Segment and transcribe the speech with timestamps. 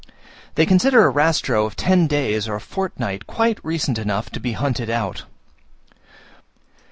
[0.55, 4.53] They consider a rastro of ten days or a fortnight, quite recent enough to be
[4.53, 5.25] hunted out.